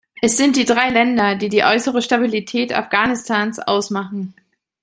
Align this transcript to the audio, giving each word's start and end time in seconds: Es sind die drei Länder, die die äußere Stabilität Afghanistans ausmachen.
Es 0.19 0.35
sind 0.35 0.55
die 0.55 0.65
drei 0.65 0.89
Länder, 0.89 1.35
die 1.35 1.47
die 1.47 1.63
äußere 1.63 2.01
Stabilität 2.01 2.73
Afghanistans 2.73 3.59
ausmachen. 3.59 4.33